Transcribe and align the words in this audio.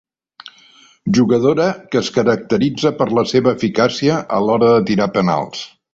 Jugadora 1.17 1.67
que 1.91 2.01
es 2.01 2.09
caracteritza 2.17 2.93
per 3.03 3.07
la 3.19 3.27
seva 3.33 3.53
eficàcia 3.59 4.17
a 4.39 4.41
l'hora 4.47 4.73
de 4.77 4.85
tirar 4.93 5.09
penals. 5.21 5.63